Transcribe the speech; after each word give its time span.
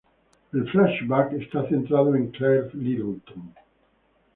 El 0.51 0.65
flashback 0.71 1.31
está 1.39 1.69
centrado 1.69 2.15
en 2.15 2.31
Claire 2.31 2.71
Littleton. 2.73 3.53